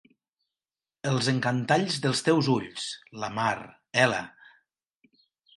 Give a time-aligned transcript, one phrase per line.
[1.09, 2.87] Els encantalls dels teus ulls:
[3.25, 3.53] la mar,
[4.07, 4.23] ela!...